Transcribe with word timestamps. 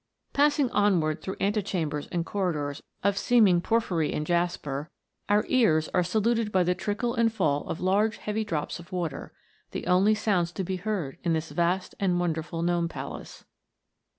Passing 0.33 0.71
onward 0.71 1.21
through 1.21 1.35
antechambers 1.39 2.07
and 2.11 2.25
cor 2.25 2.51
ridors 2.51 2.81
of 3.03 3.19
seeming 3.19 3.61
porphyry 3.61 4.11
and 4.13 4.25
jasper, 4.25 4.89
our 5.29 5.45
ears 5.47 5.89
are 5.93 6.01
saluted 6.01 6.51
by 6.51 6.63
the 6.63 6.73
trickle 6.73 7.13
and 7.13 7.31
fall 7.31 7.67
of 7.69 7.79
large 7.79 8.17
heavy 8.17 8.43
drops 8.43 8.79
of 8.79 8.91
water, 8.91 9.31
the 9.69 9.85
only 9.85 10.15
sounds 10.15 10.51
to 10.53 10.63
be 10.63 10.77
heard 10.77 11.19
in 11.23 11.33
this 11.33 11.51
vast 11.51 11.93
and 11.99 12.19
wonderful 12.19 12.63
Gnome 12.63 12.89
Palace. 12.89 13.45